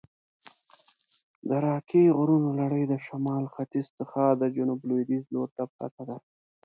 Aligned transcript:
د 1.47 1.49
راکي 1.65 2.03
غرونو 2.17 2.49
لړي 2.61 2.83
د 2.87 2.93
شمال 3.05 3.43
ختیځ 3.53 3.87
څخه 3.99 4.21
د 4.41 4.43
جنوب 4.55 4.79
لویدیځ 4.89 5.23
لورته 5.35 5.61
پرته 5.75 6.03
ده. 6.09 6.17